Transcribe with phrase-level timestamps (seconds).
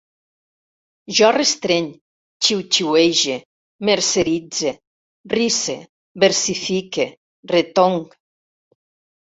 [1.17, 1.89] Jo restreny,
[2.47, 3.37] xiuxiuege,
[3.91, 4.73] merceritze,
[5.37, 5.77] risse,
[6.25, 7.11] versifique,
[7.55, 8.07] retonc